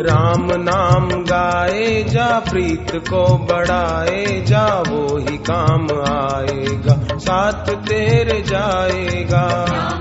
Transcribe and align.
राम 0.00 0.46
नाम 0.52 1.08
गाए 1.08 2.02
जा, 2.02 2.40
प्रीत 2.50 2.92
को 2.94 3.38
बढ़ाए 3.38 4.44
जा, 4.46 4.82
वो 4.88 5.18
ही 5.18 5.38
काम 5.38 5.84
आएगा, 6.00 7.18
साथ 7.18 7.68
तेरे 7.68 8.40
जाएगा। 8.40 9.99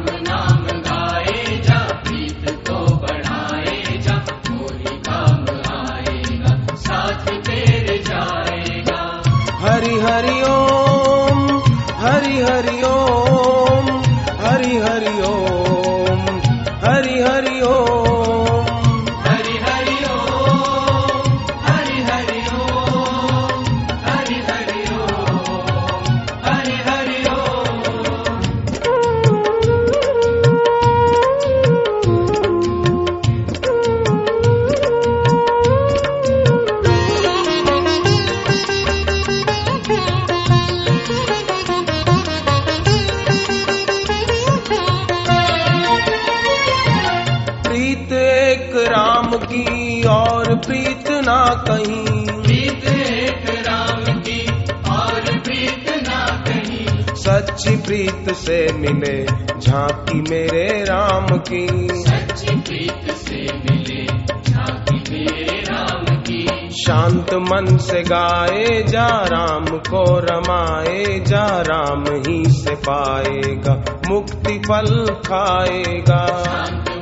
सच्ची 57.29 57.77
प्रीत 57.77 58.33
से 58.33 58.73
मिले 58.73 59.25
झांकी 59.59 60.21
मेरे 60.21 60.83
राम 60.83 61.25
की। 61.25 61.67
सच्ची 61.91 62.55
प्रीत 62.55 63.11
से 63.11 63.53
मिले 63.53 64.05
झांकी 64.51 65.13
मेरे 65.13 65.59
राम 65.59 66.17
की। 66.17 66.69
शांत 66.71 67.33
मन 67.33 67.77
से 67.77 68.03
गाए 68.03 68.83
जा 68.83 69.07
राम 69.07 69.65
को 69.65 70.19
रमाए 70.19 71.19
जा 71.27 71.61
राम 71.61 72.03
ही 72.27 72.43
से 72.47 72.75
पाएगा 72.75 73.83
मुक्ति 74.09 74.59
फल 74.59 75.05
खाएगा। 75.05 76.25
शांत 76.25 76.98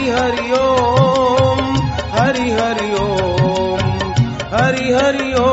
हरि 0.00 0.10
हरि 0.10 0.52
ओम 0.58 1.60
हरि 2.14 2.50
हरि 2.50 2.90
ओम 3.00 3.80
हरि 4.54 4.92
हरि 4.92 5.32
ओम। 5.34 5.49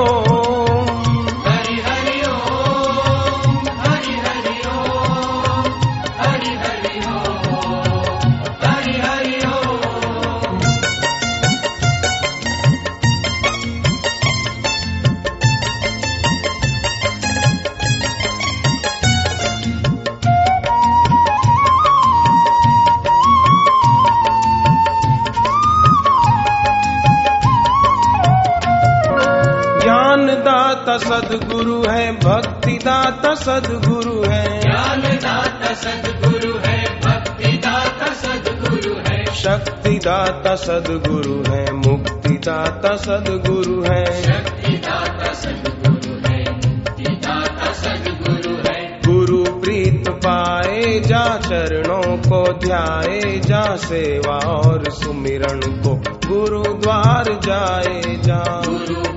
दाता 30.37 30.97
सदगुरु 30.97 31.83
है 31.89 32.11
भक्ति 32.11 32.71
दाता 32.71 33.35
सदगुरु 33.35 34.23
है। 34.23 34.61
ज्ञान 34.61 35.01
दाता 35.01 35.73
सदगुरु 35.73 36.57
है 36.57 36.99
भक्ति 36.99 37.51
दाता 37.51 38.13
सदगुरु 38.13 38.95
है। 39.07 39.25
शक्ति 39.25 39.89
दाता 39.89 40.55
सदगुरु 40.55 41.53
है 41.53 41.73
मुक्ति 41.73 42.29
दाता 42.29 42.95
सदगुरु 42.95 43.81
है। 43.81 44.23
शक्ति 44.23 44.71
दाता 44.71 45.33
सदगुरु 45.33 46.15
है 46.27 46.51
मुक्ति 46.51 47.03
दाता 47.03 47.73
सदगुरु 47.73 48.55
है। 48.55 48.99
गुरु 49.07 49.43
प्रीत 49.61 50.09
पाए 50.09 50.99
जा 50.99 51.37
चरणों 51.37 52.17
को 52.17 52.53
ध्याए 52.53 53.41
जा 53.45 53.75
सेवा 53.75 54.35
और 54.35 54.83
सुमिरन 54.89 55.59
को 55.59 55.95
गुरु 56.27 56.63
द्वार 56.63 57.23
जाए 57.23 58.01
जा। 58.15 58.61
गुरु 58.65 59.16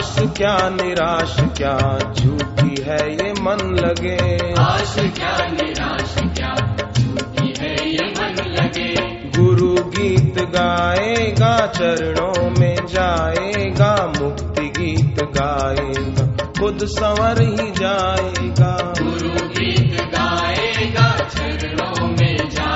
आश 0.00 0.14
क्या 0.36 0.52
निराश 0.68 1.34
क्या 1.56 1.72
झूठी 2.12 2.82
है 2.82 2.98
ये 3.12 3.32
मन 3.42 3.60
लगे। 3.76 4.16
आश 4.58 4.94
क्या 5.16 5.32
निराश 5.50 6.14
क्या 6.38 6.54
झूठी 6.92 7.52
है 7.58 7.74
ये 7.88 8.06
मन 8.18 8.40
लगे। 8.52 8.88
गुरु 9.36 9.74
गीत 9.90 10.38
गाएगा 10.54 11.54
चरणों 11.66 12.50
में 12.50 12.86
जाएगा 12.86 13.92
मुक्ति 14.20 14.66
गीत 14.78 15.22
गाएगा 15.36 16.26
खुद 16.60 16.86
संवर 16.96 17.42
ही 17.42 17.70
जाएगा। 17.80 18.72
गुरु 19.02 19.48
गीत 19.58 20.00
गाएगा 20.16 21.08
चरणों 21.28 22.08
में 22.08 22.36
जाएगा 22.48 22.69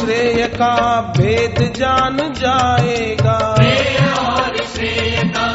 श्रेय 0.00 0.46
का 0.54 0.74
भेद 1.16 1.58
जान 1.76 2.16
जाएगा 2.34 3.38
प्रेय 3.56 3.98
और 4.20 4.56
श्रेय 4.74 5.22
का 5.34 5.46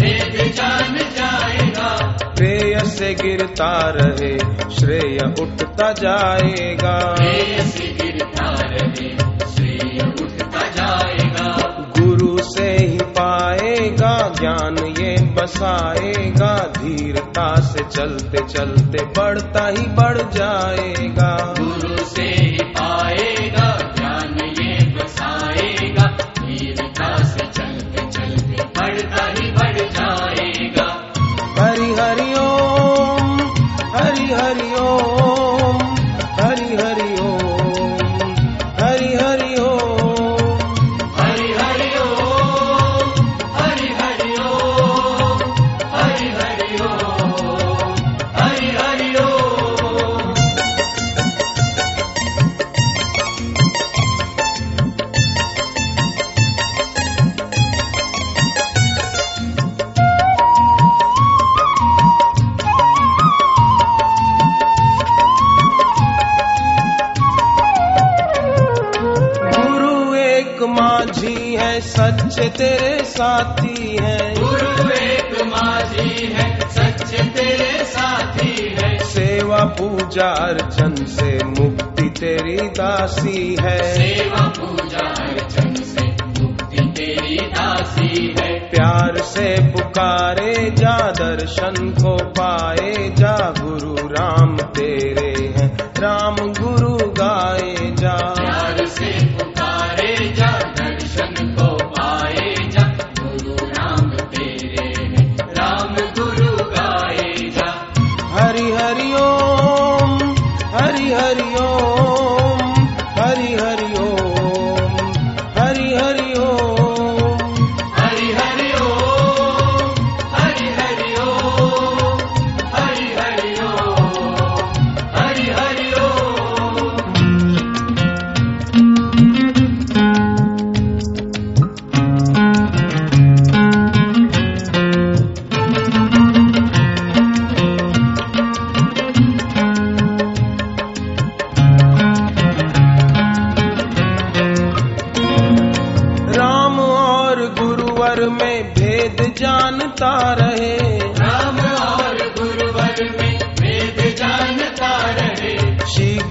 भेद 0.00 0.36
जान 0.56 0.96
जाएगा 1.18 1.90
प्रेय 2.36 2.78
से 2.94 3.12
गिरता 3.14 3.72
रहे 3.96 4.32
श्रेय 4.78 5.18
उठता 5.42 5.92
जाएगा 6.00 6.94
प्रेय 7.14 7.62
से 7.70 7.86
गिरता 8.00 8.48
रहे 8.62 9.10
श्रेय 9.54 10.00
उठता 10.08 10.66
जाएगा 10.78 11.48
गुरु 11.98 12.36
से 12.50 12.70
ही 12.76 12.98
पाएगा 13.18 14.14
ज्ञान 14.40 14.78
ये 15.00 15.16
बसाएगा 15.38 16.54
धीरता 16.78 17.48
से 17.70 17.84
चलते 17.96 18.46
चलते 18.54 19.04
बढ़ता 19.18 19.66
ही 19.68 19.86
बढ़ 20.00 20.18
जाएगा 20.38 21.32
गुरु 21.60 22.04
से 22.14 22.31
सच्चे 72.42 72.58
तेरे 72.58 73.04
साथी 73.04 73.98
है। 74.00 74.34
गुरु 74.34 74.90
एक 74.90 75.42
माझी 75.46 76.26
है 76.26 76.60
सच्चे 76.70 77.22
तेरे 77.24 77.84
साथी 77.84 78.76
है। 78.78 78.98
सेवा 78.98 79.64
पूजा 79.64 80.28
अर्चन 80.28 80.94
से 81.04 81.44
मुक्ति 81.44 82.02
तेरी 82.02 82.56
दासी 82.56 83.56
है। 83.60 83.78
सेवा 83.94 84.46
पूजा 84.48 85.06
अर्चन 85.24 85.74
से 85.74 86.06
मुक्ति 86.40 86.92
तेरी 86.96 87.36
दासी 87.36 88.34
है। 88.40 88.70
प्यार 88.70 89.16
से 89.16 89.70
पुकारे 89.70 90.70
जा 90.70 91.10
दर्शन 91.10 91.94
को 92.02 92.16
पाए 92.16 93.12
जा। 93.18 93.54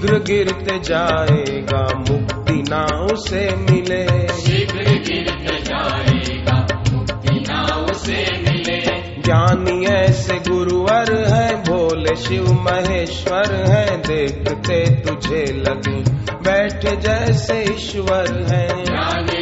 शीघ्र 0.02 0.18
गिरते 0.18 0.78
जाएगा 0.78 1.82
मुक्ति 1.98 2.54
ना 2.70 2.80
उसे 3.12 3.42
मिले। 3.56 4.28
शीघ्र 4.28 4.82
गिरत 5.08 5.62
जाएगा 5.64 6.56
मुक्ति 6.92 7.34
ना 7.48 7.60
उसे 7.90 8.24
मिले। 8.40 8.80
ज्ञानी 9.22 9.86
ऐसे 9.86 10.38
गुरुवर 10.48 11.14
है 11.28 11.54
भोले 11.62 12.16
शिव 12.16 12.52
महेश्वर 12.52 13.54
है 13.70 13.96
देखते 14.02 14.80
तुझे 15.02 15.44
लगे 15.68 15.98
बैठ 16.42 16.86
जैसे 17.00 17.62
ईश्वर 17.62 18.46
है। 18.50 18.66
ज्ञानी 18.84 19.41